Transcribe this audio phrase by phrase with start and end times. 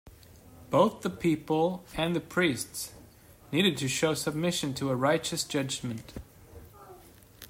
[0.71, 2.91] Both the people and the priests
[3.51, 6.13] needed to show submission to a righteous judgement.